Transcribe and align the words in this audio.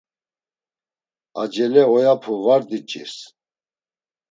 Acele 1.41 1.81
oyapu 1.95 2.33
var 2.45 2.61
diç̌irs. 2.69 3.17